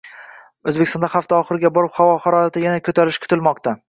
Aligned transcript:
O‘zbekistonda 0.69 1.09
hafta 1.15 1.37
oxirlariga 1.41 1.71
borib 1.75 1.93
havo 1.99 2.15
harorati 2.25 2.65
yana 2.65 2.81
ko‘tarilishi 2.89 3.23
kutilmoqda 3.27 3.75